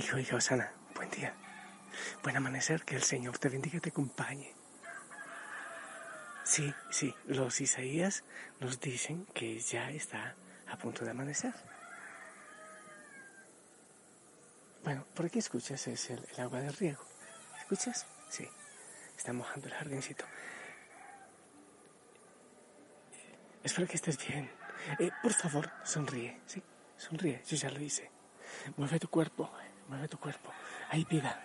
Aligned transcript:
Hijo, 0.00 0.18
hija 0.18 0.36
Osana, 0.36 0.72
buen 0.94 1.10
día. 1.10 1.34
Buen 2.22 2.34
amanecer, 2.34 2.86
que 2.86 2.96
el 2.96 3.02
Señor 3.02 3.36
te 3.36 3.50
bendiga 3.50 3.76
y 3.76 3.80
te 3.80 3.90
acompañe. 3.90 4.54
Sí, 6.42 6.72
sí, 6.90 7.14
los 7.26 7.60
Isaías 7.60 8.24
nos 8.60 8.80
dicen 8.80 9.26
que 9.34 9.60
ya 9.60 9.90
está 9.90 10.36
a 10.68 10.78
punto 10.78 11.04
de 11.04 11.10
amanecer. 11.10 11.52
Bueno, 14.84 15.04
por 15.14 15.26
aquí 15.26 15.38
escuchas 15.38 15.86
es 15.86 16.08
el, 16.08 16.26
agua 16.38 16.60
del 16.60 16.72
riego. 16.72 17.04
¿Escuchas? 17.58 18.06
Sí, 18.30 18.48
está 19.18 19.34
mojando 19.34 19.66
el 19.66 19.74
jardincito. 19.74 20.24
Espero 23.62 23.86
que 23.86 23.96
estés 23.96 24.16
bien. 24.26 24.50
Eh, 24.98 25.10
por 25.22 25.34
favor, 25.34 25.70
sonríe, 25.84 26.40
¿sí? 26.46 26.62
Sonríe, 26.96 27.42
yo 27.46 27.56
ya 27.58 27.68
lo 27.68 27.80
hice. 27.82 28.10
Mueve 28.78 28.98
tu 28.98 29.08
cuerpo, 29.08 29.52
mueve 29.90 30.06
tu 30.06 30.18
cuerpo. 30.18 30.50
Hay 30.88 31.04
vida. 31.04 31.38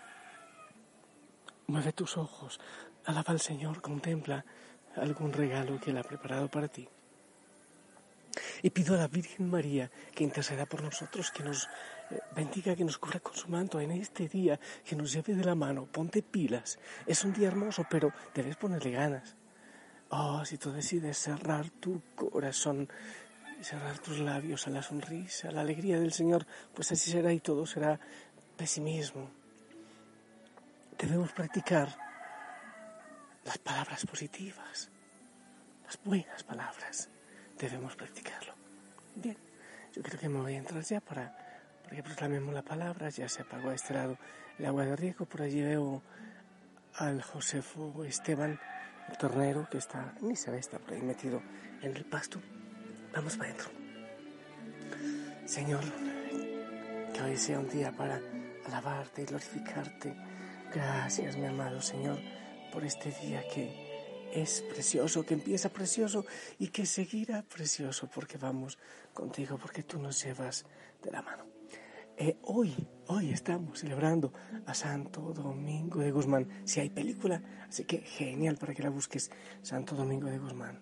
Mueve 1.67 1.91
tus 1.93 2.15
ojos. 2.15 2.59
Alaba 3.05 3.33
al 3.33 3.39
Señor, 3.39 3.81
contempla 3.81 4.45
algún 4.95 5.33
regalo 5.33 5.79
que 5.79 5.89
Él 5.89 5.97
ha 5.97 6.03
preparado 6.03 6.47
para 6.47 6.67
ti. 6.67 6.87
Y 8.61 8.69
pido 8.69 8.93
a 8.93 8.97
la 8.97 9.07
Virgen 9.07 9.49
María 9.49 9.89
que 10.13 10.23
interceda 10.23 10.65
por 10.67 10.83
nosotros, 10.83 11.31
que 11.31 11.43
nos 11.43 11.67
eh, 12.11 12.19
bendiga, 12.35 12.75
que 12.75 12.83
nos 12.83 12.97
cubra 12.99 13.19
con 13.19 13.33
su 13.33 13.49
manto 13.49 13.79
en 13.79 13.91
este 13.91 14.27
día, 14.27 14.59
que 14.83 14.95
nos 14.95 15.11
lleve 15.11 15.33
de 15.33 15.43
la 15.43 15.55
mano. 15.55 15.87
Ponte 15.91 16.21
pilas. 16.21 16.77
Es 17.07 17.23
un 17.23 17.33
día 17.33 17.47
hermoso, 17.47 17.85
pero 17.89 18.13
debes 18.33 18.57
ponerle 18.57 18.91
ganas. 18.91 19.35
Oh, 20.09 20.45
si 20.45 20.57
tú 20.59 20.71
decides 20.71 21.17
cerrar 21.17 21.69
tu 21.71 22.01
corazón, 22.15 22.89
cerrar 23.61 23.97
tus 23.99 24.19
labios 24.19 24.67
a 24.67 24.69
la 24.69 24.83
sonrisa, 24.83 25.49
a 25.49 25.51
la 25.51 25.61
alegría 25.61 25.99
del 25.99 26.13
Señor, 26.13 26.45
pues 26.73 26.91
así 26.91 27.09
será 27.09 27.33
y 27.33 27.39
todo 27.39 27.65
será 27.65 27.99
pesimismo. 28.55 29.29
Debemos 30.97 31.31
practicar 31.33 31.95
las 33.43 33.57
palabras 33.59 34.05
positivas, 34.05 34.89
las 35.85 35.99
buenas 36.03 36.43
palabras. 36.43 37.09
Debemos 37.57 37.95
practicarlo. 37.95 38.53
Bien, 39.15 39.37
yo 39.93 40.01
creo 40.01 40.19
que 40.19 40.29
me 40.29 40.39
voy 40.39 40.55
a 40.55 40.57
entrar 40.57 40.83
ya 40.83 40.99
para, 40.99 41.35
para 41.83 41.95
que 41.95 42.03
proclamemos 42.03 42.53
la 42.53 42.63
palabra. 42.63 43.09
Ya 43.09 43.29
se 43.29 43.43
apagó 43.43 43.69
a 43.69 43.75
este 43.75 43.93
lado 43.93 44.17
el 44.57 44.65
agua 44.65 44.85
de 44.85 44.95
riego. 44.95 45.25
Por 45.25 45.41
allí 45.41 45.61
veo 45.61 46.01
al 46.95 47.21
Josefo 47.21 48.03
Esteban, 48.03 48.59
el 49.09 49.17
tornero, 49.17 49.67
que 49.69 49.77
está, 49.77 50.13
ni 50.21 50.35
se 50.35 50.51
ve, 50.51 50.59
está 50.59 50.79
por 50.79 50.93
ahí 50.93 51.01
metido 51.01 51.41
en 51.81 51.95
el 51.95 52.05
pasto. 52.05 52.41
Vamos 53.13 53.37
para 53.37 53.49
adentro. 53.49 53.69
Señor, 55.45 55.83
que 57.13 57.21
hoy 57.21 57.37
sea 57.37 57.59
un 57.59 57.69
día 57.69 57.91
para 57.91 58.19
alabarte 58.65 59.21
y 59.21 59.25
glorificarte. 59.25 60.15
Gracias, 60.73 61.37
mi 61.37 61.45
amado 61.45 61.81
Señor, 61.81 62.19
por 62.71 62.83
este 62.83 63.11
día 63.11 63.43
que 63.47 63.85
es 64.33 64.63
precioso, 64.69 65.25
que 65.25 65.33
empieza 65.33 65.69
precioso 65.69 66.25
y 66.59 66.67
que 66.67 66.85
seguirá 66.85 67.43
precioso 67.43 68.09
porque 68.13 68.37
vamos 68.37 68.77
contigo, 69.13 69.57
porque 69.57 69.83
tú 69.83 69.99
nos 69.99 70.21
llevas 70.23 70.65
de 71.01 71.11
la 71.11 71.21
mano. 71.21 71.45
Eh, 72.17 72.37
hoy, 72.43 72.73
hoy 73.07 73.31
estamos 73.31 73.79
celebrando 73.79 74.33
a 74.65 74.73
Santo 74.73 75.33
Domingo 75.33 75.99
de 75.99 76.11
Guzmán. 76.11 76.47
Si 76.65 76.79
hay 76.79 76.89
película, 76.89 77.41
así 77.67 77.83
que 77.83 77.99
genial 77.99 78.57
para 78.57 78.73
que 78.73 78.83
la 78.83 78.89
busques, 78.89 79.31
Santo 79.61 79.95
Domingo 79.95 80.27
de 80.27 80.37
Guzmán, 80.37 80.81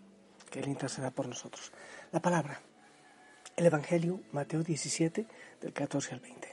que 0.50 0.60
Él 0.60 0.68
interceda 0.68 1.12
por 1.12 1.28
nosotros. 1.28 1.72
La 2.12 2.22
palabra, 2.22 2.62
el 3.56 3.66
Evangelio, 3.66 4.22
Mateo 4.32 4.64
17, 4.64 5.28
del 5.62 5.74
14 5.74 6.14
al 6.14 6.20
20. 6.20 6.53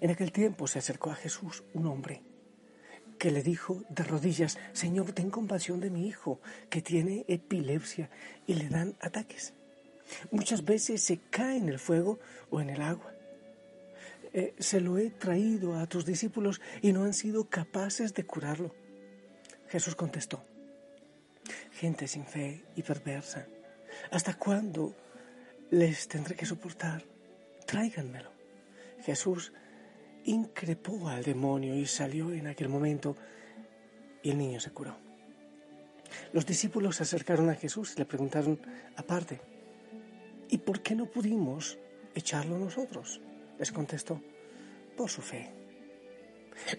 En 0.00 0.10
aquel 0.10 0.32
tiempo 0.32 0.66
se 0.66 0.78
acercó 0.78 1.10
a 1.10 1.16
Jesús 1.16 1.64
un 1.74 1.86
hombre 1.86 2.22
que 3.20 3.30
le 3.30 3.42
dijo 3.42 3.84
de 3.90 4.02
rodillas, 4.02 4.56
Señor, 4.72 5.12
ten 5.12 5.30
compasión 5.30 5.78
de 5.78 5.90
mi 5.90 6.08
hijo, 6.08 6.40
que 6.70 6.80
tiene 6.80 7.26
epilepsia 7.28 8.08
y 8.46 8.54
le 8.54 8.70
dan 8.70 8.96
ataques. 8.98 9.52
Muchas 10.30 10.64
veces 10.64 11.02
se 11.02 11.18
cae 11.30 11.58
en 11.58 11.68
el 11.68 11.78
fuego 11.78 12.18
o 12.48 12.62
en 12.62 12.70
el 12.70 12.80
agua. 12.80 13.12
Eh, 14.32 14.54
se 14.58 14.80
lo 14.80 14.96
he 14.96 15.10
traído 15.10 15.76
a 15.76 15.86
tus 15.86 16.06
discípulos 16.06 16.62
y 16.80 16.92
no 16.92 17.04
han 17.04 17.12
sido 17.12 17.50
capaces 17.50 18.14
de 18.14 18.24
curarlo. 18.24 18.74
Jesús 19.68 19.94
contestó, 19.94 20.42
gente 21.72 22.08
sin 22.08 22.24
fe 22.24 22.64
y 22.74 22.82
perversa, 22.82 23.46
¿hasta 24.10 24.34
cuándo 24.34 24.96
les 25.70 26.08
tendré 26.08 26.34
que 26.36 26.46
soportar? 26.46 27.04
Tráiganmelo. 27.66 28.39
Jesús 29.04 29.52
increpó 30.24 31.08
al 31.08 31.22
demonio 31.22 31.74
y 31.74 31.86
salió 31.86 32.32
en 32.32 32.46
aquel 32.46 32.68
momento 32.68 33.16
y 34.22 34.30
el 34.30 34.38
niño 34.38 34.60
se 34.60 34.70
curó. 34.70 34.96
Los 36.32 36.46
discípulos 36.46 36.96
se 36.96 37.04
acercaron 37.04 37.48
a 37.50 37.54
Jesús 37.54 37.94
y 37.94 37.98
le 37.98 38.04
preguntaron 38.04 38.58
aparte, 38.96 39.40
¿y 40.48 40.58
por 40.58 40.80
qué 40.80 40.94
no 40.94 41.06
pudimos 41.06 41.78
echarlo 42.14 42.58
nosotros? 42.58 43.20
Les 43.58 43.72
contestó, 43.72 44.20
por 44.96 45.08
su 45.08 45.22
fe. 45.22 45.50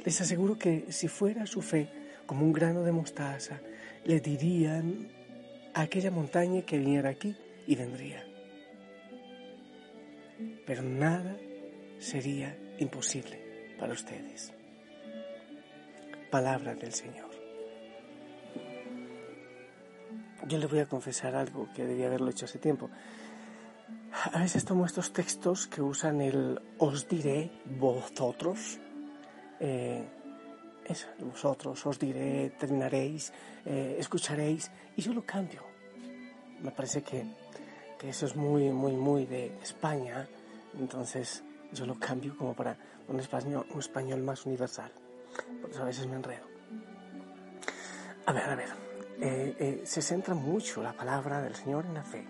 Les 0.06 0.22
aseguro 0.22 0.58
que 0.58 0.92
si 0.92 1.08
fuera 1.08 1.46
su 1.46 1.62
fe 1.62 1.90
como 2.26 2.46
un 2.46 2.53
grano 2.53 2.84
de 2.84 2.92
mostaza, 2.92 3.59
le 4.06 4.20
dirían 4.20 5.09
a 5.74 5.82
aquella 5.82 6.12
montaña 6.12 6.62
que 6.64 6.78
viniera 6.78 7.09
aquí 7.09 7.36
y 7.68 7.76
vendría. 7.76 8.26
Pero 10.66 10.82
nada 10.82 11.38
sería 12.02 12.58
imposible 12.80 13.76
para 13.80 13.94
ustedes. 13.94 14.52
Palabra 16.30 16.74
del 16.76 16.94
Señor. 16.94 17.30
Yo 20.48 20.58
le 20.58 20.66
voy 20.66 20.80
a 20.80 20.88
confesar 20.88 21.36
algo 21.36 21.70
que 21.74 21.86
debía 21.86 22.08
haberlo 22.08 22.32
hecho 22.32 22.46
hace 22.46 22.58
tiempo. 22.58 22.90
A 24.34 24.40
veces 24.40 24.66
tomo 24.66 24.86
estos 24.86 25.14
textos 25.14 25.68
que 25.68 25.82
usan 25.82 26.20
el 26.22 26.60
os 26.80 27.08
diré 27.08 27.52
vosotros. 27.66 28.80
Eh, 29.60 30.04
vosotros, 31.20 31.86
os 31.86 32.00
diré, 32.00 32.50
terminaréis, 32.50 33.32
eh, 33.66 33.96
escucharéis, 34.00 34.72
y 34.98 35.02
yo 35.02 35.14
lo 35.14 35.24
cambio. 35.24 35.64
Me 36.62 36.72
parece 36.72 37.04
que, 37.04 37.24
que 37.98 38.10
eso 38.10 38.26
es 38.26 38.36
muy, 38.36 38.72
muy, 38.72 38.94
muy 38.94 39.26
de 39.26 39.58
España. 39.62 40.28
Entonces 40.78 41.44
yo 41.72 41.86
lo 41.86 41.96
cambio 41.96 42.36
como 42.38 42.54
para 42.54 42.78
un 43.08 43.20
español, 43.20 43.66
un 43.74 43.80
español 43.80 44.22
más 44.22 44.46
universal. 44.46 44.92
Por 45.62 45.72
eso 45.72 45.82
a 45.82 45.86
veces 45.86 46.08
me 46.08 46.16
enredo. 46.16 46.46
A 48.26 48.34
ver, 48.34 48.50
a 48.50 48.56
ver. 48.56 48.70
Eh, 49.20 49.56
eh, 49.59 49.82
se 49.85 50.02
centra 50.02 50.34
mucho 50.34 50.82
la 50.82 50.94
palabra 50.94 51.41
del 51.41 51.56
Señor 51.56 51.85
en 51.85 51.94
la 51.94 52.03
fe. 52.03 52.26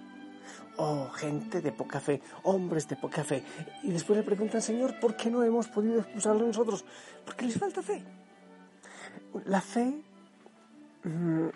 Oh, 0.77 1.09
gente 1.09 1.61
de 1.61 1.71
poca 1.71 1.99
fe, 1.99 2.21
hombres 2.43 2.88
de 2.88 2.95
poca 2.95 3.23
fe. 3.23 3.43
Y 3.83 3.91
después 3.91 4.17
le 4.17 4.23
preguntan, 4.23 4.61
Señor, 4.61 4.99
¿por 4.99 5.15
qué 5.15 5.29
no 5.29 5.43
hemos 5.43 5.67
podido 5.67 5.99
expulsarlo 5.99 6.45
nosotros? 6.45 6.85
Porque 7.25 7.45
les 7.45 7.57
falta 7.57 7.81
fe. 7.81 8.03
La 9.45 9.61
fe 9.61 10.01
mm, 11.03 11.47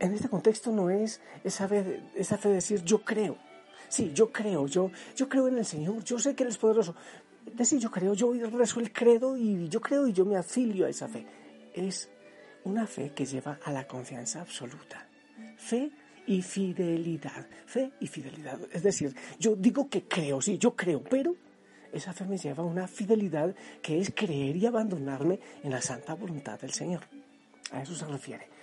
en 0.00 0.12
este 0.12 0.28
contexto 0.28 0.70
no 0.70 0.90
es 0.90 1.20
esa 1.42 1.68
fe, 1.68 2.02
esa 2.14 2.36
fe 2.36 2.48
de 2.48 2.54
decir 2.56 2.82
yo 2.84 3.02
creo. 3.04 3.36
Sí, 3.94 4.10
yo 4.12 4.32
creo, 4.32 4.66
yo, 4.66 4.90
yo 5.14 5.28
creo 5.28 5.46
en 5.46 5.58
el 5.58 5.64
Señor, 5.64 6.02
yo 6.02 6.18
sé 6.18 6.34
que 6.34 6.42
Él 6.42 6.48
es 6.48 6.58
poderoso. 6.58 6.96
Decir 7.54 7.78
yo 7.78 7.92
creo, 7.92 8.12
yo 8.14 8.32
rezo 8.50 8.80
el 8.80 8.92
credo 8.92 9.36
y 9.36 9.68
yo 9.68 9.80
creo 9.80 10.08
y 10.08 10.12
yo 10.12 10.24
me 10.24 10.36
afilio 10.36 10.86
a 10.86 10.88
esa 10.88 11.06
fe. 11.06 11.24
Es 11.72 12.10
una 12.64 12.88
fe 12.88 13.12
que 13.14 13.24
lleva 13.24 13.60
a 13.62 13.70
la 13.70 13.86
confianza 13.86 14.40
absoluta. 14.40 15.06
Fe 15.56 15.92
y 16.26 16.42
fidelidad. 16.42 17.46
Fe 17.66 17.92
y 18.00 18.08
fidelidad. 18.08 18.58
Es 18.72 18.82
decir, 18.82 19.14
yo 19.38 19.54
digo 19.54 19.88
que 19.88 20.02
creo, 20.08 20.42
sí, 20.42 20.58
yo 20.58 20.74
creo, 20.74 21.00
pero 21.00 21.36
esa 21.92 22.12
fe 22.12 22.24
me 22.24 22.36
lleva 22.36 22.64
a 22.64 22.66
una 22.66 22.88
fidelidad 22.88 23.54
que 23.80 24.00
es 24.00 24.12
creer 24.12 24.56
y 24.56 24.66
abandonarme 24.66 25.38
en 25.62 25.70
la 25.70 25.80
santa 25.80 26.14
voluntad 26.14 26.58
del 26.58 26.72
Señor. 26.72 27.02
A 27.70 27.80
eso 27.80 27.94
se 27.94 28.06
refiere. 28.06 28.53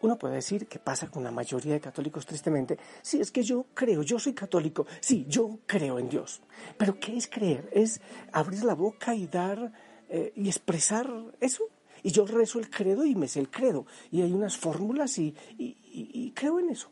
Uno 0.00 0.18
puede 0.18 0.36
decir 0.36 0.66
que 0.66 0.78
pasa 0.78 1.10
con 1.10 1.24
la 1.24 1.30
mayoría 1.30 1.74
de 1.74 1.80
católicos 1.80 2.24
tristemente, 2.24 2.78
si 3.02 3.20
es 3.20 3.30
que 3.30 3.42
yo 3.42 3.66
creo, 3.74 4.02
yo 4.02 4.18
soy 4.18 4.32
católico, 4.32 4.86
sí, 5.00 5.26
yo 5.28 5.58
creo 5.66 5.98
en 5.98 6.08
Dios. 6.08 6.40
Pero 6.76 6.98
¿qué 7.00 7.16
es 7.16 7.28
creer? 7.28 7.68
Es 7.72 8.00
abrir 8.32 8.64
la 8.64 8.74
boca 8.74 9.14
y 9.14 9.26
dar 9.26 9.72
eh, 10.08 10.32
y 10.36 10.48
expresar 10.48 11.10
eso. 11.40 11.64
Y 12.02 12.12
yo 12.12 12.26
rezo 12.26 12.60
el 12.60 12.70
credo 12.70 13.04
y 13.04 13.16
me 13.16 13.26
sé 13.26 13.40
el 13.40 13.50
credo. 13.50 13.86
Y 14.12 14.22
hay 14.22 14.32
unas 14.32 14.56
fórmulas 14.56 15.18
y, 15.18 15.34
y 15.58 16.32
creo 16.32 16.60
en 16.60 16.70
eso. 16.70 16.90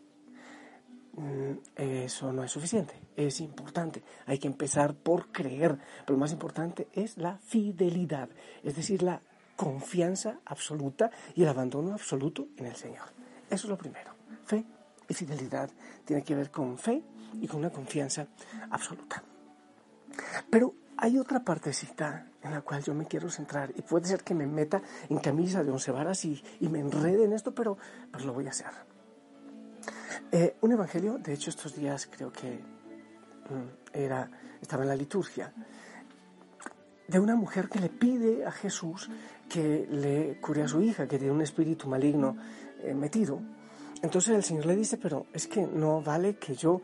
Mm, 1.17 1.53
eso 1.77 2.31
no 2.31 2.45
es 2.45 2.53
suficiente, 2.53 2.95
es 3.17 3.41
importante. 3.41 4.03
Hay 4.27 4.39
que 4.39 4.49
empezar 4.49 4.95
por 4.95 5.33
creer, 5.33 5.79
pero 6.05 6.15
lo 6.15 6.19
más 6.19 6.33
importante 6.33 6.89
es 6.93 7.17
la 7.17 7.39
fidelidad, 7.39 8.29
es 8.63 8.77
decir, 8.77 9.03
la 9.03 9.23
confianza 9.57 10.39
absoluta 10.45 11.11
y 11.35 11.43
el 11.43 11.49
abandono 11.49 11.95
absoluto 11.95 12.49
en 12.57 12.67
el 12.67 12.77
Señor. 12.77 13.07
Eso 13.51 13.67
es 13.67 13.71
lo 13.71 13.79
primero. 13.79 14.13
Fe 14.45 14.65
y 15.09 15.15
fidelidad 15.15 15.71
tiene 16.05 16.23
que 16.23 16.35
ver 16.35 16.51
con 16.51 16.79
fe 16.79 17.03
y 17.41 17.49
con 17.49 17.61
una 17.61 17.71
confianza 17.71 18.27
absoluta. 18.71 19.23
Pero 20.51 20.75
hay 20.97 21.19
otra 21.19 21.45
partecita 21.45 22.27
en 22.43 22.53
la 22.53 22.63
cual 22.63 22.83
yo 22.83 22.95
me 22.95 23.07
quiero 23.07 23.29
centrar 23.31 23.73
y 23.77 23.83
puede 23.83 24.07
ser 24.07 24.23
que 24.23 24.35
me 24.35 24.47
meta 24.47 24.83
en 25.09 25.19
camisa 25.19 25.63
de 25.63 25.71
once 25.71 25.91
varas 25.91 26.25
y, 26.25 26.43
me 26.61 26.81
enrede 26.81 27.25
en 27.25 27.33
esto, 27.33 27.55
pero 27.55 27.77
pues 28.11 28.25
lo 28.25 28.33
voy 28.33 28.47
a 28.47 28.51
hacer. 28.51 28.71
Eh, 30.33 30.57
un 30.61 30.73
evangelio, 30.73 31.19
de 31.19 31.35
hecho 31.35 31.51
estos 31.51 31.75
días 31.77 32.09
creo 32.11 32.33
que 32.33 32.51
mm, 32.51 33.93
era, 33.93 34.31
estaba 34.61 34.83
en 34.83 34.89
la 34.89 34.97
liturgia, 34.97 35.53
de 37.09 37.21
una 37.21 37.37
mujer 37.37 37.69
que 37.69 37.79
le 37.79 37.89
pide 37.89 38.45
a 38.45 38.51
Jesús 38.51 39.11
que 39.49 39.87
le 39.91 40.39
cure 40.41 40.63
a 40.63 40.69
su 40.69 40.83
hija, 40.83 41.07
que 41.07 41.19
tiene 41.19 41.33
un 41.33 41.43
espíritu 41.43 41.89
maligno 41.89 42.37
eh, 42.83 42.95
metido. 42.95 43.41
Entonces 44.03 44.35
el 44.35 44.43
Señor 44.43 44.67
le 44.67 44.77
dice, 44.77 44.99
pero 44.99 45.27
es 45.33 45.47
que 45.47 45.67
no 45.67 46.03
vale 46.03 46.37
que 46.37 46.55
yo 46.55 46.83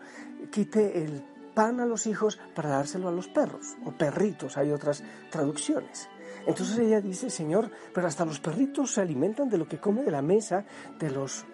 quite 0.51 1.03
el 1.05 1.25
pan 1.55 1.81
a 1.81 1.87
los 1.87 2.07
hijos 2.07 2.39
para 2.55 2.71
dárselo 2.71 3.09
a 3.09 3.13
los 3.13 3.29
perros, 3.29 3.77
o 3.85 3.93
perritos, 3.93 4.57
hay 4.57 4.71
otras 4.71 5.03
traducciones. 5.31 6.09
Entonces 6.47 6.79
ella 6.79 7.01
dice, 7.01 7.31
Señor, 7.31 7.71
pero 7.95 8.07
hasta 8.07 8.25
los 8.25 8.41
perritos 8.41 8.95
se 8.95 9.01
alimentan 9.01 9.49
de 9.49 9.59
lo 9.59 9.69
que 9.69 9.79
come 9.79 10.03
de 10.03 10.11
la 10.11 10.23
mesa 10.23 10.65
de 10.99 11.11
los, 11.11 11.45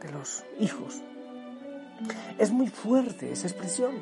de 0.00 0.12
los 0.12 0.44
hijos. 0.58 1.02
Es 2.38 2.50
muy 2.50 2.68
fuerte 2.68 3.30
esa 3.30 3.46
expresión. 3.46 3.92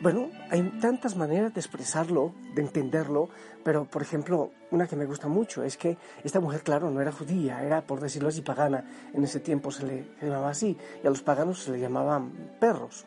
Bueno, 0.00 0.30
hay 0.50 0.62
tantas 0.80 1.16
maneras 1.16 1.54
de 1.54 1.60
expresarlo, 1.60 2.32
de 2.54 2.62
entenderlo, 2.62 3.28
pero 3.64 3.84
por 3.84 4.02
ejemplo, 4.02 4.52
una 4.70 4.86
que 4.86 4.96
me 4.96 5.06
gusta 5.06 5.28
mucho 5.28 5.62
es 5.62 5.76
que 5.76 5.96
esta 6.24 6.40
mujer, 6.40 6.62
claro, 6.62 6.90
no 6.90 7.00
era 7.00 7.12
judía, 7.12 7.62
era, 7.62 7.82
por 7.82 8.00
decirlo 8.00 8.28
así, 8.28 8.42
pagana. 8.42 8.84
En 9.12 9.24
ese 9.24 9.40
tiempo 9.40 9.70
se 9.70 9.86
le 9.86 10.08
llamaba 10.22 10.50
así, 10.50 10.76
y 11.02 11.06
a 11.06 11.10
los 11.10 11.22
paganos 11.22 11.62
se 11.62 11.72
le 11.72 11.80
llamaban 11.80 12.56
perros. 12.60 13.06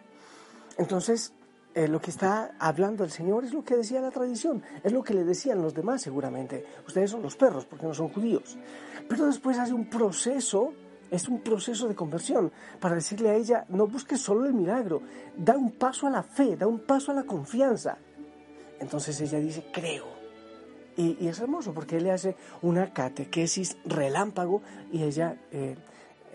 Entonces, 0.77 1.33
eh, 1.73 1.87
lo 1.87 2.01
que 2.01 2.11
está 2.11 2.51
hablando 2.59 3.05
el 3.05 3.11
Señor 3.11 3.45
es 3.45 3.53
lo 3.53 3.63
que 3.63 3.77
decía 3.77 4.01
la 4.01 4.11
tradición, 4.11 4.61
es 4.83 4.91
lo 4.91 5.03
que 5.03 5.13
le 5.13 5.23
decían 5.23 5.61
los 5.61 5.73
demás 5.73 6.01
seguramente. 6.01 6.65
Ustedes 6.85 7.11
son 7.11 7.21
los 7.21 7.37
perros 7.37 7.65
porque 7.65 7.85
no 7.85 7.93
son 7.93 8.09
judíos. 8.09 8.57
Pero 9.07 9.25
después 9.25 9.57
hace 9.57 9.73
un 9.73 9.89
proceso 9.89 10.73
es 11.11 11.27
un 11.27 11.41
proceso 11.41 11.89
de 11.89 11.93
conversión 11.93 12.51
para 12.79 12.95
decirle 12.95 13.29
a 13.29 13.35
ella, 13.35 13.65
no 13.67 13.85
busques 13.85 14.21
solo 14.21 14.45
el 14.45 14.53
milagro, 14.53 15.01
da 15.35 15.57
un 15.57 15.71
paso 15.71 16.07
a 16.07 16.09
la 16.09 16.23
fe, 16.23 16.55
da 16.55 16.67
un 16.67 16.79
paso 16.79 17.11
a 17.11 17.15
la 17.15 17.23
confianza. 17.23 17.97
Entonces 18.79 19.19
ella 19.19 19.39
dice, 19.39 19.65
creo. 19.73 20.05
Y, 20.95 21.27
es 21.27 21.39
hermoso 21.39 21.73
porque 21.73 21.97
él 21.97 22.05
le 22.05 22.11
hace 22.11 22.35
una 22.61 22.93
catequesis 22.93 23.77
relámpago 23.85 24.61
y 24.91 25.03
ella 25.03 25.37
eh, 25.51 25.75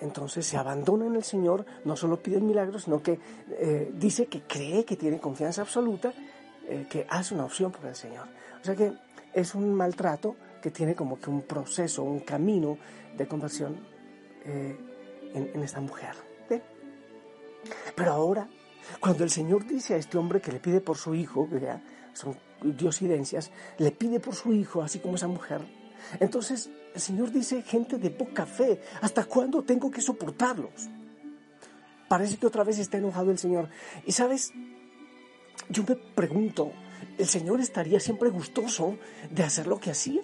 entonces 0.01 0.47
se 0.47 0.59
abandona 0.59 1.07
en 1.07 1.17
el 1.17 1.25
Señor, 1.25 1.65
no 1.85 1.97
solo 1.97 2.23
pide 2.23 2.37
el 2.37 2.43
milagro, 2.43 2.79
sino 2.79 3.03
que 3.03 3.19
eh, 3.51 3.91
dice 3.95 4.27
que 4.27 4.43
cree, 4.43 4.85
que 4.85 4.97
tiene 4.97 5.19
confianza 5.19 5.63
absoluta, 5.63 6.13
eh, 6.69 6.87
que 6.89 7.07
hace 7.09 7.35
una 7.35 7.47
opción 7.47 7.73
por 7.73 7.87
el 7.87 7.95
Señor. 7.95 8.29
O 8.61 8.65
sea 8.65 8.77
que 8.77 8.93
es 9.33 9.55
un 9.55 9.73
maltrato 9.75 10.37
que 10.61 10.71
tiene 10.71 10.95
como 10.95 11.19
que 11.19 11.31
un 11.31 11.43
proceso, 11.43 12.03
un 12.03 12.21
camino 12.21 12.77
de 13.17 13.27
conversión 13.27 13.96
en, 14.47 15.63
esta 15.63 15.81
mujer. 15.81 16.15
Pero 17.95 18.13
ahora, 18.13 18.49
cuando 19.01 19.25
el 19.25 19.31
Señor 19.31 19.67
dice 19.67 19.95
a 19.95 19.97
este 19.97 20.19
hombre 20.19 20.41
que 20.41 20.53
le 20.53 20.61
pide 20.61 20.81
por 20.81 20.97
su 20.97 21.15
hijo, 21.15 21.49
que 21.49 21.61
son 22.13 22.37
diosidencias, 22.63 23.51
le 23.79 23.91
pide 23.91 24.21
por 24.21 24.35
su 24.35 24.53
hijo, 24.53 24.83
así 24.83 25.01
como 25.01 25.17
esa 25.17 25.27
mujer, 25.27 25.63
entonces 26.21 26.71
el 26.95 27.01
Señor 27.01 27.33
dice, 27.33 27.63
gente 27.63 27.99
de 27.99 28.11
poca 28.11 28.47
fe, 28.47 28.81
¿hasta 29.01 29.25
cuándo 29.25 29.63
tengo 29.63 29.91
que 29.91 30.01
soportarlos? 30.01 30.89
Parece 32.09 32.37
que 32.37 32.47
otra 32.47 32.63
vez 32.63 32.79
está 32.79 32.99
enojado 32.99 33.31
el 33.31 33.39
Señor. 33.39 33.69
Y 34.05 34.13
sabes, 34.13 34.53
yo 35.69 35.83
me 35.89 35.97
pregunto, 35.97 36.73
¿el 37.19 37.27
Señor 37.27 37.61
estaría 37.61 37.99
siempre 37.99 38.31
gustoso 38.31 38.97
de 39.31 39.43
hacer 39.43 39.67
lo 39.67 39.81
que 39.81 39.91
hacía? 39.91 40.23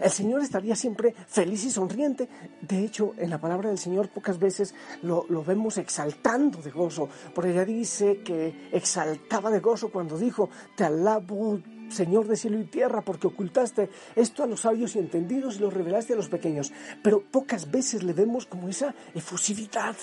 El 0.00 0.10
Señor 0.10 0.42
estaría 0.42 0.76
siempre 0.76 1.14
feliz 1.26 1.64
y 1.64 1.70
sonriente. 1.70 2.28
De 2.60 2.84
hecho, 2.84 3.14
en 3.16 3.30
la 3.30 3.40
palabra 3.40 3.68
del 3.68 3.78
Señor 3.78 4.08
pocas 4.08 4.38
veces 4.38 4.74
lo, 5.02 5.26
vemos 5.44 5.78
exaltando 5.78 6.60
de 6.60 6.70
gozo. 6.70 7.08
Por 7.34 7.46
ella 7.46 7.64
dice 7.64 8.22
que 8.22 8.68
exaltaba 8.72 9.50
de 9.50 9.60
gozo 9.60 9.90
cuando 9.90 10.18
dijo, 10.18 10.50
te 10.76 10.84
alabo, 10.84 11.60
Señor 11.88 12.26
de 12.26 12.36
cielo 12.36 12.58
y 12.58 12.64
tierra, 12.64 13.02
porque 13.02 13.28
ocultaste 13.28 13.90
esto 14.16 14.42
a 14.42 14.46
los 14.46 14.62
sabios 14.62 14.96
y 14.96 14.98
entendidos 14.98 15.56
y 15.56 15.60
lo 15.60 15.70
revelaste 15.70 16.14
a 16.14 16.16
los 16.16 16.28
pequeños. 16.28 16.72
Pero 17.02 17.22
pocas 17.22 17.70
veces 17.70 18.02
le 18.02 18.12
vemos 18.12 18.46
como 18.46 18.68
esa 18.68 18.94
efusividad. 19.14 19.96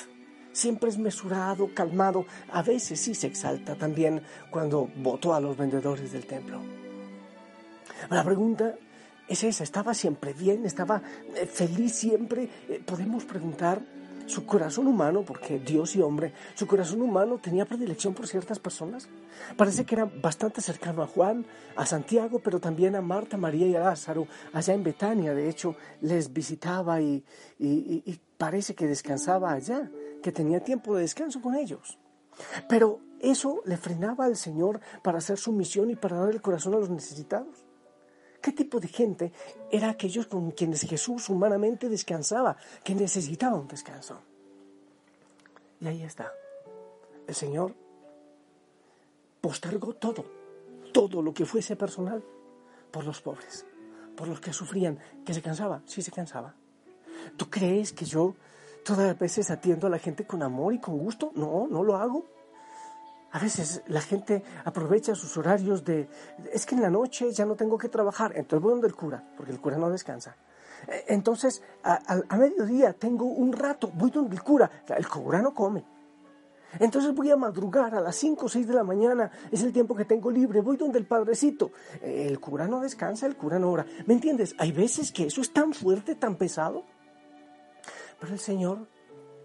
Siempre 0.53 0.89
es 0.89 0.97
mesurado, 0.97 1.71
calmado. 1.73 2.25
A 2.51 2.61
veces 2.61 2.99
sí 2.99 3.15
se 3.15 3.27
exalta 3.27 3.75
también 3.75 4.21
cuando 4.51 4.87
votó 4.97 5.33
a 5.33 5.39
los 5.39 5.57
vendedores 5.57 6.11
del 6.11 6.25
templo. 6.25 6.61
La 8.09 8.23
pregunta 8.23 8.75
es 9.27 9.43
esa, 9.43 9.63
estaba 9.63 9.93
siempre 9.93 10.33
bien, 10.33 10.65
estaba 10.65 11.01
eh, 11.35 11.45
feliz 11.45 11.93
siempre. 11.93 12.49
Eh, 12.69 12.81
podemos 12.85 13.25
preguntar 13.25 13.81
su 14.25 14.45
corazón 14.45 14.87
humano, 14.87 15.23
porque 15.25 15.59
Dios 15.59 15.95
y 15.95 16.01
hombre, 16.01 16.33
su 16.55 16.65
corazón 16.65 17.01
humano 17.01 17.39
tenía 17.39 17.65
predilección 17.65 18.13
por 18.13 18.27
ciertas 18.27 18.59
personas. 18.59 19.09
Parece 19.57 19.85
que 19.85 19.95
era 19.95 20.05
bastante 20.05 20.61
cercano 20.61 21.03
a 21.03 21.07
Juan, 21.07 21.45
a 21.75 21.85
Santiago, 21.85 22.39
pero 22.39 22.59
también 22.59 22.95
a 22.95 23.01
Marta, 23.01 23.35
María 23.37 23.67
y 23.67 23.75
a 23.75 23.81
Lázaro. 23.81 24.27
Allá 24.53 24.73
en 24.73 24.83
Betania, 24.83 25.33
de 25.33 25.49
hecho, 25.49 25.75
les 26.01 26.31
visitaba 26.31 27.01
y, 27.01 27.23
y 27.59 28.19
parece 28.37 28.75
que 28.75 28.87
descansaba 28.87 29.51
allá, 29.51 29.91
que 30.21 30.31
tenía 30.31 30.63
tiempo 30.63 30.95
de 30.95 31.01
descanso 31.01 31.41
con 31.41 31.55
ellos. 31.55 31.97
Pero 32.69 32.99
eso 33.19 33.61
le 33.65 33.77
frenaba 33.77 34.25
al 34.25 34.35
Señor 34.35 34.81
para 35.01 35.19
hacer 35.19 35.37
su 35.37 35.51
misión 35.51 35.89
y 35.91 35.95
para 35.95 36.17
dar 36.17 36.29
el 36.29 36.41
corazón 36.41 36.73
a 36.73 36.77
los 36.77 36.89
necesitados. 36.89 37.62
¿Qué 38.43 38.51
tipo 38.51 38.81
de 38.81 38.89
gente 38.89 39.31
era 39.71 39.89
aquellos 39.89 40.27
con 40.27 40.51
quienes 40.51 40.81
Jesús 40.81 41.29
humanamente 41.29 41.87
descansaba, 41.87 42.57
que 42.83 42.93
necesitaban 42.93 43.61
un 43.61 43.67
descanso? 43.69 44.19
Y 45.79 45.87
ahí 45.87 46.03
está. 46.03 46.29
El 47.25 47.35
Señor 47.35 47.73
postergó 49.39 49.93
todo, 49.93 50.25
todo 50.91 51.21
lo 51.21 51.33
que 51.33 51.45
fuese 51.45 51.77
personal, 51.77 52.21
por 52.91 53.05
los 53.05 53.21
pobres, 53.21 53.65
por 54.17 54.27
los 54.27 54.41
que 54.41 54.51
sufrían, 54.51 54.99
que 55.25 55.33
se 55.33 55.41
cansaba, 55.41 55.81
sí 55.85 56.01
se 56.01 56.11
cansaba. 56.11 56.53
¿Tú 57.37 57.49
crees 57.49 57.93
que 57.93 58.03
yo 58.03 58.35
todas 58.83 59.07
las 59.07 59.17
veces 59.17 59.51
atiendo 59.51 59.87
a 59.87 59.89
la 59.89 59.99
gente 59.99 60.27
con 60.27 60.43
amor 60.43 60.73
y 60.73 60.79
con 60.79 60.97
gusto? 60.97 61.31
No, 61.35 61.65
no 61.69 61.81
lo 61.81 61.95
hago. 61.95 62.25
A 63.33 63.39
veces 63.39 63.81
la 63.87 63.99
gente 63.99 64.43
aprovecha 64.63 65.15
sus 65.15 65.35
horarios 65.37 65.83
de, 65.83 66.07
es 66.51 66.67
que 66.67 66.75
en 66.75 66.83
la 66.83 66.91
noche 66.91 67.31
ya 67.31 67.45
no 67.45 67.55
tengo 67.55 67.79
que 67.79 67.89
trabajar, 67.89 68.31
entonces 68.35 68.61
voy 68.61 68.73
donde 68.73 68.87
el 68.87 68.95
cura, 68.95 69.23
porque 69.35 69.51
el 69.51 69.59
cura 69.59 69.75
no 69.75 69.89
descansa. 69.89 70.37
E, 70.87 71.05
entonces, 71.07 71.63
a, 71.83 72.37
mediodía 72.37 72.93
tengo 72.93 73.25
un 73.25 73.51
rato, 73.51 73.91
voy 73.95 74.11
donde 74.11 74.35
el 74.35 74.43
cura, 74.43 74.69
el 74.87 75.07
cura 75.07 75.41
no 75.41 75.51
come. 75.51 75.83
Entonces 76.79 77.11
voy 77.15 77.31
a 77.31 77.35
madrugar 77.35 77.95
a 77.95 78.01
las 78.01 78.15
5 78.17 78.45
o 78.45 78.49
6 78.49 78.67
de 78.67 78.73
la 78.75 78.83
mañana, 78.83 79.31
es 79.51 79.63
el 79.63 79.73
tiempo 79.73 79.95
que 79.95 80.05
tengo 80.05 80.29
libre, 80.29 80.61
voy 80.61 80.77
donde 80.77 80.99
el 80.99 81.07
padrecito. 81.07 81.71
El 82.03 82.39
cura 82.39 82.67
no 82.67 82.81
descansa, 82.81 83.25
el 83.25 83.35
cura 83.35 83.57
no 83.57 83.71
ora. 83.71 83.85
¿Me 84.05 84.13
entiendes? 84.13 84.55
Hay 84.59 84.71
veces 84.71 85.11
que 85.11 85.25
eso 85.25 85.41
es 85.41 85.51
tan 85.51 85.73
fuerte, 85.73 86.13
tan 86.13 86.35
pesado. 86.35 86.83
Pero 88.19 88.33
el 88.33 88.39
Señor 88.39 88.87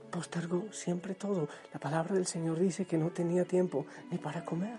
postergó 0.09 0.73
siempre 0.73 1.15
todo. 1.15 1.49
La 1.73 1.81
palabra 1.81 2.15
del 2.15 2.27
Señor 2.27 2.59
dice 2.59 2.85
que 2.85 2.99
no 2.99 3.11
tenía 3.11 3.45
tiempo 3.45 3.87
ni 4.11 4.19
para 4.19 4.45
comer. 4.45 4.79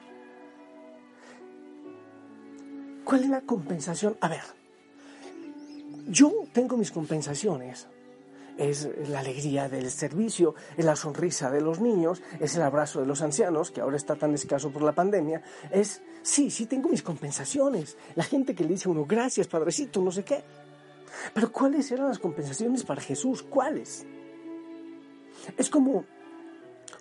¿Cuál 3.04 3.24
es 3.24 3.30
la 3.30 3.42
compensación? 3.42 4.18
A 4.22 4.28
ver, 4.28 4.44
yo 6.08 6.32
tengo 6.54 6.78
mis 6.78 6.92
compensaciones. 6.92 7.88
es 8.58 8.90
la 9.08 9.22
alegría 9.22 9.70
del 9.70 9.90
servicio, 9.90 10.54
es 10.76 10.84
la 10.84 10.98
sonrisa 10.98 11.50
de 11.50 11.62
los 11.62 11.80
niños, 11.80 12.22
es 12.42 12.56
el 12.56 12.62
abrazo 12.62 13.00
de 13.00 13.06
los 13.06 13.22
ancianos, 13.22 13.72
que 13.72 13.80
ahora 13.80 13.96
está 13.96 14.16
tan 14.16 14.34
escaso 14.34 14.70
por 14.70 14.82
la 14.82 14.92
pandemia, 14.92 15.42
es, 15.72 16.02
sí, 16.22 16.52
sí 16.52 16.66
tengo 16.66 16.90
mis 16.90 17.02
compensaciones, 17.02 17.98
la 18.16 18.26
gente 18.26 18.54
que 18.54 18.64
le 18.64 18.72
dice 18.72 18.90
a 18.90 18.92
uno, 18.92 19.06
gracias, 19.06 19.48
padrecito, 19.48 20.02
no 20.02 20.12
sé 20.12 20.24
qué. 20.24 20.44
Pero 21.34 21.52
¿cuáles 21.52 21.90
eran 21.92 22.10
las 22.10 22.20
compensaciones 22.20 22.84
para 22.84 23.02
Jesús? 23.02 23.44
¿Cuáles? 23.44 24.06
Es 25.58 25.70
como 25.70 26.06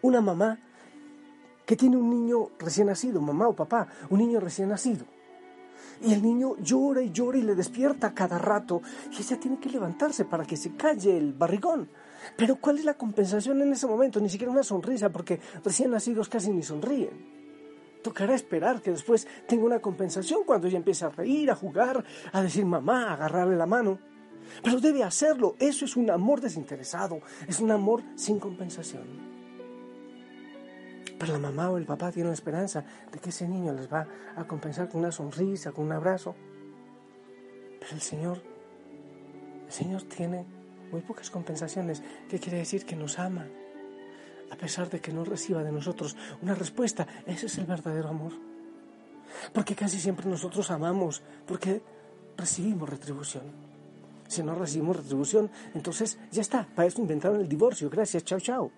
una 0.02 0.21
mamá 0.21 0.59
que 1.66 1.76
tiene 1.76 1.97
un 1.97 2.09
niño 2.11 2.50
recién 2.59 2.87
nacido, 2.87 3.21
mamá 3.21 3.49
o 3.49 3.54
papá, 3.54 3.88
un 4.11 4.18
niño 4.18 4.40
recién 4.40 4.68
nacido 4.68 5.04
y 6.00 6.12
el 6.12 6.23
niño 6.23 6.57
llora 6.59 7.02
y 7.02 7.11
llora 7.11 7.38
y 7.38 7.42
le 7.42 7.54
despierta 7.54 8.14
cada 8.14 8.38
rato. 8.38 8.83
Y 9.12 9.21
ella 9.21 9.40
tiene 9.40 9.59
que 9.59 9.71
levantarse 9.71 10.25
para 10.25 10.45
que 10.45 10.57
se 10.57 10.76
calle 10.76 11.16
el 11.16 11.33
barrigón. 11.33 11.88
Pero 12.37 12.57
¿cuál 12.57 12.78
es 12.78 12.85
la 12.85 12.95
compensación 12.95 13.61
en 13.62 13.73
ese 13.73 13.87
momento? 13.87 14.21
Ni 14.21 14.28
siquiera 14.28 14.52
una 14.52 14.62
sonrisa, 14.62 15.11
porque 15.11 15.40
recién 15.64 15.90
nacidos 15.90 16.28
casi 16.28 16.50
ni 16.50 16.62
sonríen. 16.62 17.38
Tocará 18.02 18.35
esperar 18.35 18.80
que 18.80 18.90
después 18.90 19.26
tenga 19.47 19.64
una 19.64 19.80
compensación 19.80 20.45
cuando 20.45 20.68
ella 20.68 20.78
empiece 20.78 21.04
a 21.04 21.11
reír, 21.11 21.50
a 21.50 21.57
jugar, 21.57 22.04
a 22.33 22.42
decir 22.42 22.64
mamá, 22.64 23.09
a 23.09 23.14
agarrarle 23.14 23.57
la 23.57 23.66
mano. 23.66 23.99
Pero 24.62 24.81
debe 24.81 25.02
hacerlo. 25.05 25.57
Eso 25.59 25.85
es 25.85 25.97
un 25.97 26.11
amor 26.11 26.40
desinteresado. 26.40 27.21
Es 27.47 27.61
un 27.61 27.71
amor 27.71 28.02
sin 28.17 28.38
compensación. 28.38 29.28
Pero 31.19 31.33
la 31.33 31.38
mamá 31.38 31.71
o 31.71 31.78
el 31.78 31.85
papá 31.85 32.12
tienen 32.12 32.28
la 32.28 32.35
esperanza 32.35 32.85
de 33.11 33.19
que 33.19 33.31
ese 33.31 33.49
niño 33.49 33.73
les 33.73 33.93
va 33.93 34.07
a 34.37 34.45
compensar 34.47 34.88
con 34.88 35.00
una 35.00 35.11
sonrisa, 35.11 35.73
con 35.73 35.87
un 35.87 35.93
abrazo. 35.93 36.35
Pero 37.81 37.93
el 37.93 38.00
Señor, 38.00 38.43
el 39.67 39.73
Señor 39.73 40.02
tiene 40.05 40.47
muy 40.93 41.00
pocas 41.00 41.31
compensaciones. 41.31 42.02
¿Qué 42.28 42.38
quiere 42.38 42.59
decir? 42.59 42.85
Que 42.85 42.95
nos 42.95 43.19
ama. 43.19 43.47
A 44.50 44.57
pesar 44.57 44.88
de 44.88 45.00
que 45.00 45.12
no 45.12 45.25
reciba 45.25 45.62
de 45.62 45.73
nosotros 45.73 46.17
una 46.40 46.55
respuesta, 46.55 47.07
ese 47.26 47.47
es 47.47 47.59
el 47.59 47.67
verdadero 47.67 48.09
amor. 48.09 48.33
Porque 49.52 49.75
casi 49.75 49.99
siempre 49.99 50.28
nosotros 50.28 50.71
amamos, 50.71 51.23
porque 51.47 51.83
recibimos 52.37 52.88
retribución. 52.88 53.43
Si 54.29 54.43
no 54.43 54.55
recibimos 54.55 54.97
retribución, 54.97 55.51
entonces 55.75 56.19
ya 56.31 56.43
está. 56.43 56.69
Para 56.75 56.87
eso 56.87 57.01
inventaron 57.01 57.41
el 57.41 57.49
divorcio. 57.49 57.91
Gracias, 57.91 58.25
chao, 58.25 58.39
chao. 58.39 58.71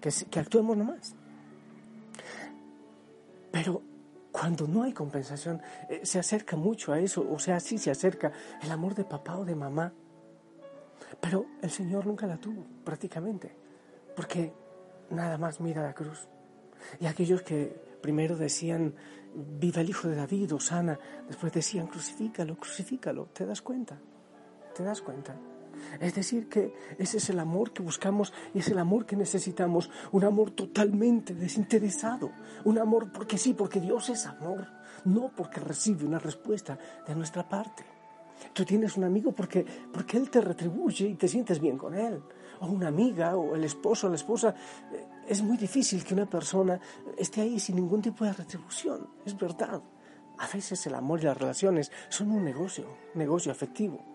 Que, 0.00 0.10
que 0.30 0.40
actuemos 0.40 0.76
nomás. 0.76 1.14
Pero 3.52 3.82
cuando 4.32 4.66
no 4.66 4.82
hay 4.82 4.92
compensación, 4.92 5.60
eh, 5.88 6.00
se 6.04 6.18
acerca 6.18 6.56
mucho 6.56 6.92
a 6.92 6.98
eso, 6.98 7.26
o 7.30 7.38
sea, 7.38 7.60
sí 7.60 7.78
se 7.78 7.90
acerca 7.90 8.32
el 8.62 8.70
amor 8.70 8.94
de 8.94 9.04
papá 9.04 9.36
o 9.36 9.44
de 9.44 9.54
mamá. 9.54 9.92
Pero 11.20 11.46
el 11.60 11.70
Señor 11.70 12.06
nunca 12.06 12.26
la 12.26 12.38
tuvo, 12.38 12.64
prácticamente, 12.84 13.54
porque 14.16 14.52
nada 15.10 15.36
más 15.36 15.60
mira 15.60 15.82
la 15.82 15.92
cruz. 15.92 16.28
Y 17.00 17.06
aquellos 17.06 17.42
que 17.42 17.66
primero 18.00 18.36
decían, 18.36 18.94
viva 19.34 19.80
el 19.80 19.90
Hijo 19.90 20.08
de 20.08 20.16
David, 20.16 20.54
Osana, 20.54 20.98
después 21.28 21.52
decían, 21.52 21.88
crucifícalo, 21.88 22.56
crucifícalo, 22.56 23.26
¿te 23.26 23.44
das 23.44 23.60
cuenta? 23.60 23.98
¿Te 24.74 24.84
das 24.84 25.02
cuenta? 25.02 25.36
Es 26.00 26.14
decir, 26.14 26.48
que 26.48 26.74
ese 26.98 27.18
es 27.18 27.30
el 27.30 27.38
amor 27.38 27.72
que 27.72 27.82
buscamos 27.82 28.32
y 28.54 28.58
es 28.60 28.68
el 28.68 28.78
amor 28.78 29.06
que 29.06 29.16
necesitamos, 29.16 29.90
un 30.12 30.24
amor 30.24 30.52
totalmente 30.52 31.34
desinteresado, 31.34 32.30
un 32.64 32.78
amor 32.78 33.12
porque 33.12 33.38
sí, 33.38 33.54
porque 33.54 33.80
Dios 33.80 34.08
es 34.10 34.26
amor, 34.26 34.66
no 35.04 35.30
porque 35.34 35.60
recibe 35.60 36.04
una 36.04 36.18
respuesta 36.18 36.78
de 37.06 37.14
nuestra 37.14 37.48
parte. 37.48 37.84
Tú 38.52 38.64
tienes 38.64 38.96
un 38.96 39.04
amigo 39.04 39.32
porque, 39.32 39.64
porque 39.92 40.16
Él 40.16 40.30
te 40.30 40.40
retribuye 40.40 41.06
y 41.06 41.14
te 41.14 41.28
sientes 41.28 41.60
bien 41.60 41.76
con 41.76 41.94
Él, 41.94 42.22
o 42.60 42.66
una 42.66 42.88
amiga, 42.88 43.36
o 43.36 43.54
el 43.54 43.64
esposo, 43.64 44.06
o 44.06 44.10
la 44.10 44.16
esposa. 44.16 44.54
Es 45.26 45.42
muy 45.42 45.56
difícil 45.56 46.02
que 46.04 46.14
una 46.14 46.26
persona 46.26 46.80
esté 47.18 47.42
ahí 47.42 47.60
sin 47.60 47.76
ningún 47.76 48.00
tipo 48.00 48.24
de 48.24 48.32
retribución, 48.32 49.08
es 49.26 49.36
verdad. 49.36 49.82
A 50.38 50.46
veces 50.46 50.86
el 50.86 50.94
amor 50.94 51.20
y 51.20 51.24
las 51.24 51.36
relaciones 51.36 51.92
son 52.08 52.30
un 52.30 52.42
negocio, 52.42 52.86
negocio 53.14 53.52
afectivo 53.52 54.09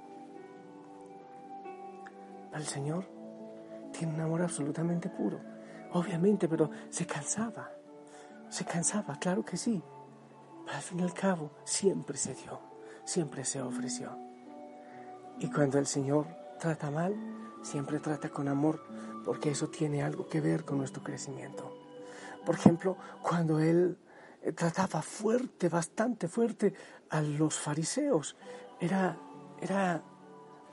al 2.56 2.64
Señor, 2.64 3.06
tiene 3.92 4.14
un 4.14 4.22
amor 4.22 4.42
absolutamente 4.42 5.10
puro. 5.10 5.42
Obviamente, 5.92 6.48
pero 6.48 6.70
se 6.90 7.06
cansaba. 7.06 7.70
Se 8.50 8.64
cansaba, 8.64 9.20
claro 9.20 9.44
que 9.44 9.58
sí. 9.58 9.84
Pero 10.64 10.78
al 10.78 10.82
fin 10.82 11.00
y 11.02 11.04
al 11.04 11.14
cabo, 11.14 11.52
siempre 11.66 12.18
se 12.18 12.34
dio, 12.34 12.60
siempre 13.04 13.44
se 13.44 13.62
ofreció. 13.62 14.18
Y 15.38 15.52
cuando 15.52 15.78
el 15.78 15.86
Señor 15.86 16.28
trata 16.58 16.90
mal, 16.90 17.14
siempre 17.62 18.00
trata 18.00 18.30
con 18.30 18.48
amor, 18.48 18.82
porque 19.26 19.52
eso 19.52 19.68
tiene 19.68 20.02
algo 20.02 20.30
que 20.30 20.40
ver 20.40 20.64
con 20.64 20.78
nuestro 20.78 21.04
crecimiento. 21.04 21.78
Por 22.46 22.56
ejemplo, 22.56 22.96
cuando 23.22 23.60
Él 23.60 23.98
eh, 24.42 24.54
trataba 24.54 25.02
fuerte, 25.02 25.68
bastante 25.68 26.30
fuerte 26.30 26.74
a 27.10 27.22
los 27.22 27.60
fariseos, 27.60 28.38
era, 28.80 29.18
era 29.62 30.02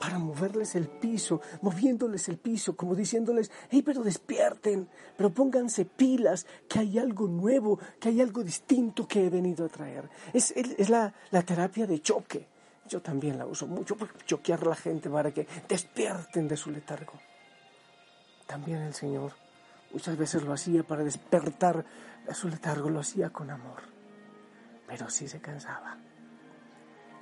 para 0.02 0.18
moverles 0.18 0.74
el 0.74 0.88
piso, 0.88 1.40
moviéndoles 1.60 2.28
el 2.28 2.36
piso, 2.36 2.76
como 2.76 2.96
diciéndoles, 2.96 3.52
hey, 3.70 3.82
pero 3.86 4.02
despierten, 4.02 4.88
pero 5.16 5.30
pónganse 5.30 5.84
pilas, 5.84 6.44
que 6.68 6.80
hay 6.80 6.98
algo 6.98 7.28
nuevo, 7.28 7.78
que 8.00 8.08
hay 8.08 8.20
algo 8.20 8.42
distinto 8.42 9.06
que 9.06 9.24
he 9.24 9.30
venido 9.30 9.64
a 9.64 9.68
traer. 9.68 10.10
Es, 10.32 10.52
la, 10.90 11.14
terapia 11.46 11.86
de 11.86 12.02
choque. 12.02 12.48
Yo 12.88 13.00
también 13.00 13.38
la 13.38 13.46
uso 13.46 13.68
mucho 13.68 13.96
para 13.96 14.12
choquear 14.26 14.64
a 14.64 14.70
la 14.70 14.74
gente 14.74 15.08
para 15.08 15.30
que 15.30 15.46
despierten 15.68 16.48
de 16.48 16.56
su 16.56 16.72
letargo. 16.72 17.12
También 18.48 18.78
el 18.78 18.94
Señor 18.94 19.30
muchas 19.92 20.16
veces 20.16 20.42
lo 20.42 20.52
hacía 20.52 20.82
para 20.82 21.04
despertar 21.04 21.84
a 22.28 22.34
su 22.34 22.48
letargo, 22.48 22.90
lo 22.90 22.98
hacía 22.98 23.30
con 23.30 23.50
amor. 23.50 23.82
Pero 24.88 25.08
sí 25.08 25.28
se 25.28 25.40
cansaba. 25.40 25.96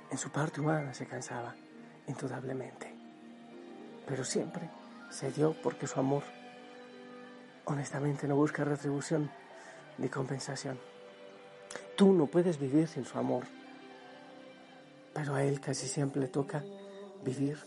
En 0.09 0.17
su 0.17 0.31
parte 0.31 0.61
humana 0.61 0.95
se 0.95 1.05
cansaba 1.05 1.53
indudablemente. 2.07 2.93
Pero 4.05 4.23
siempre 4.23 4.69
se 5.09 5.31
dio 5.31 5.53
porque 5.61 5.87
su 5.87 5.99
amor 5.99 6.23
honestamente 7.65 8.27
no 8.27 8.35
busca 8.35 8.63
retribución 8.63 9.29
ni 9.97 10.09
compensación. 10.09 10.79
Tú 11.95 12.13
no 12.13 12.27
puedes 12.27 12.59
vivir 12.59 12.87
sin 12.87 13.05
su 13.05 13.17
amor, 13.17 13.43
pero 15.13 15.35
a 15.35 15.43
él 15.43 15.59
casi 15.59 15.87
siempre 15.87 16.21
le 16.21 16.27
toca 16.27 16.63
vivir 17.23 17.57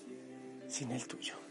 sin 0.69 0.91
el 0.91 1.07
tuyo. 1.07 1.44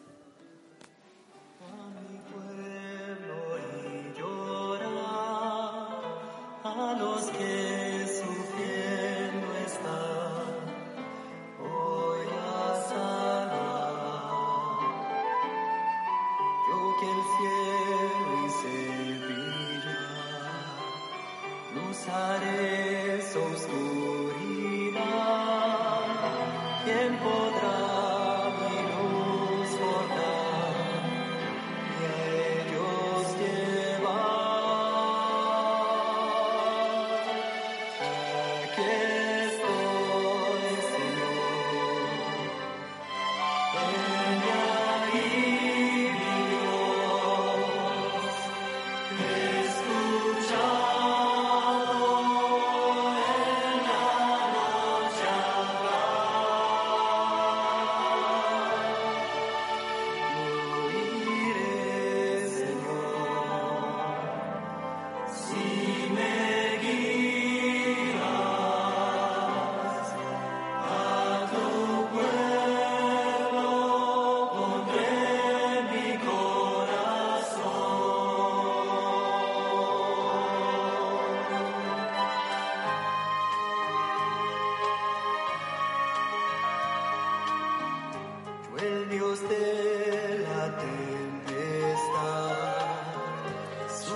tiempo. 26.94 27.43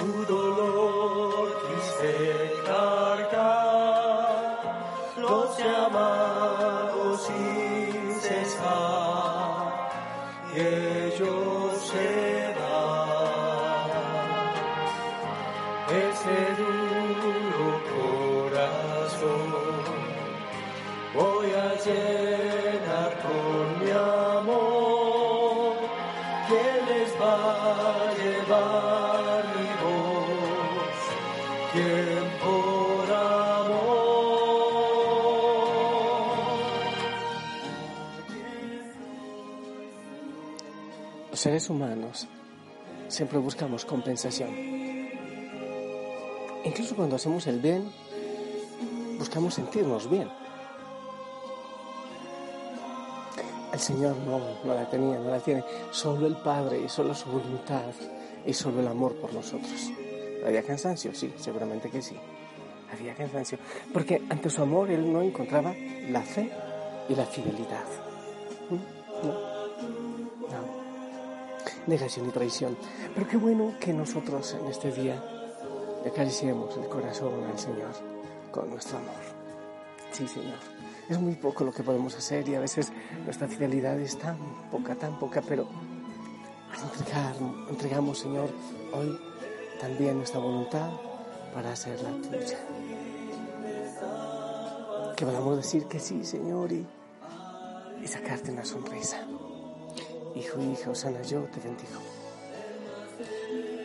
Tu 0.07 0.25
dolor 0.25 0.46
Los 41.38 41.43
seres 41.43 41.69
humanos 41.69 42.27
siempre 43.07 43.38
buscamos 43.38 43.86
compensación. 43.86 44.50
Incluso 46.63 46.96
cuando 46.96 47.15
hacemos 47.15 47.46
el 47.46 47.60
bien, 47.60 47.91
buscamos 49.19 49.53
sentirnos 49.53 50.10
bien. 50.10 50.27
El 53.72 53.79
Señor 53.79 54.15
no, 54.25 54.39
no 54.65 54.74
la 54.74 54.89
tenía, 54.89 55.19
no 55.19 55.29
la 55.29 55.39
tiene. 55.39 55.63
Solo 55.91 56.25
el 56.25 56.38
Padre 56.38 56.81
y 56.84 56.89
solo 56.89 57.13
su 57.13 57.29
voluntad 57.29 57.93
y 58.43 58.51
solo 58.51 58.79
el 58.79 58.88
amor 58.88 59.13
por 59.17 59.31
nosotros. 59.31 59.91
¿Había 60.47 60.63
cansancio? 60.63 61.13
Sí, 61.13 61.33
seguramente 61.37 61.89
que 61.89 62.01
sí. 62.01 62.15
Había 62.93 63.13
cansancio. 63.13 63.57
Porque 63.91 64.21
ante 64.29 64.49
su 64.49 64.61
amor 64.61 64.89
él 64.89 65.11
no 65.11 65.21
encontraba 65.21 65.75
la 66.09 66.21
fe 66.21 66.49
y 67.09 67.15
la 67.15 67.25
fidelidad. 67.25 67.83
¿Mm? 68.69 69.27
No. 69.27 69.33
No. 70.47 70.87
Negación 71.87 72.29
y 72.29 72.31
traición. 72.31 72.77
Pero 73.13 73.27
qué 73.27 73.35
bueno 73.35 73.73
que 73.77 73.91
nosotros 73.91 74.55
en 74.57 74.67
este 74.67 74.93
día 74.93 75.21
le 76.01 76.11
acariciemos 76.11 76.77
el 76.77 76.87
corazón 76.87 77.43
al 77.43 77.59
Señor 77.59 77.91
con 78.49 78.69
nuestro 78.69 78.99
amor. 78.99 79.19
Sí, 80.13 80.29
Señor. 80.29 80.59
Es 81.09 81.19
muy 81.19 81.35
poco 81.35 81.65
lo 81.65 81.73
que 81.73 81.83
podemos 81.83 82.15
hacer 82.15 82.47
y 82.47 82.55
a 82.55 82.61
veces 82.61 82.93
nuestra 83.25 83.49
fidelidad 83.49 83.99
es 83.99 84.17
tan 84.17 84.37
poca, 84.71 84.95
tan 84.95 85.19
poca, 85.19 85.41
pero 85.41 85.67
entregar, 86.83 87.35
entregamos, 87.69 88.19
Señor, 88.19 88.49
hoy 88.93 89.26
también 89.79 90.17
nuestra 90.17 90.39
voluntad 90.39 90.89
para 91.53 91.72
hacer 91.72 92.01
la 92.01 92.12
tuya. 92.12 92.57
Que 95.15 95.25
podamos 95.25 95.57
decir 95.57 95.86
que 95.86 96.00
sí, 96.00 96.24
Señor, 96.24 96.72
y, 96.72 96.86
y 98.03 98.07
sacarte 98.07 98.51
una 98.51 98.65
sonrisa. 98.65 99.25
Hijo, 100.36 100.62
hija, 100.62 100.91
Osana, 100.91 101.22
yo 101.24 101.43
te 101.46 101.60
bendigo. 101.60 102.00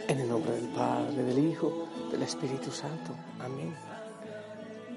En 0.08 0.20
el 0.20 0.28
nombre 0.28 0.52
del 0.52 0.68
Padre, 0.68 1.22
del 1.22 1.38
Hijo, 1.38 1.88
del 2.10 2.22
Espíritu 2.22 2.70
Santo. 2.70 3.14
Amén. 3.40 3.74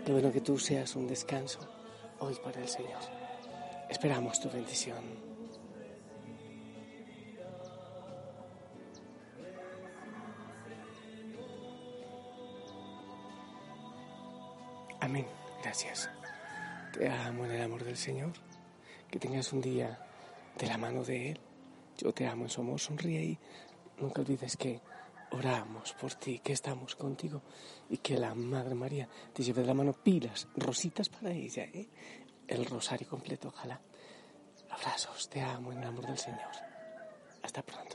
Qué 0.05 0.11
bueno 0.11 0.31
que 0.31 0.41
tú 0.41 0.59
seas 0.59 0.95
un 0.95 1.07
descanso 1.07 1.59
hoy 2.19 2.35
para 2.43 2.61
el 2.61 2.67
Señor. 2.67 2.99
Esperamos 3.89 4.39
tu 4.39 4.49
bendición. 4.49 5.34
Gracias. 15.65 16.11
Te 16.93 17.09
amo 17.09 17.43
en 17.45 17.51
el 17.53 17.63
amor 17.63 17.83
del 17.83 17.97
Señor. 17.97 18.33
Que 19.09 19.17
tengas 19.17 19.51
un 19.51 19.61
día 19.61 19.97
de 20.55 20.67
la 20.67 20.77
mano 20.77 21.03
de 21.03 21.31
Él. 21.31 21.39
Yo 21.97 22.13
te 22.13 22.27
amo 22.27 22.43
en 22.43 22.51
su 22.51 22.61
amor. 22.61 22.79
Sonríe 22.79 23.23
y 23.23 23.39
nunca 23.97 24.21
olvides 24.21 24.57
que 24.57 24.79
oramos 25.31 25.93
por 25.93 26.13
ti, 26.13 26.37
que 26.37 26.53
estamos 26.53 26.95
contigo 26.95 27.41
y 27.89 27.97
que 27.97 28.15
la 28.15 28.35
Madre 28.35 28.75
María 28.75 29.09
te 29.33 29.41
lleve 29.41 29.61
de 29.61 29.67
la 29.67 29.73
mano 29.73 29.93
pilas, 29.93 30.47
rositas 30.55 31.09
para 31.09 31.31
ella, 31.31 31.63
¿eh? 31.63 31.89
el 32.47 32.63
rosario 32.67 33.09
completo, 33.09 33.47
ojalá. 33.47 33.81
Abrazos, 34.69 35.27
te 35.29 35.41
amo 35.41 35.71
en 35.71 35.79
el 35.79 35.87
amor 35.87 36.05
del 36.05 36.19
Señor. 36.19 36.51
Hasta 37.41 37.63
pronto. 37.63 37.94